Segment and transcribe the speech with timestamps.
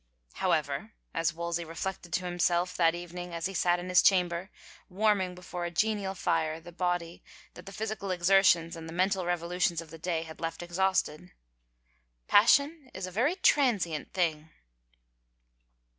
[0.41, 4.49] "However," as Wolsey reflected to himself that even ing as he sat in his chamber
[4.89, 9.79] warming before a genial fire the body that the physical exertions and the mental revolutions
[9.79, 11.33] of the day had left exhausted,''
[12.35, 14.49] passion is a very transient thing."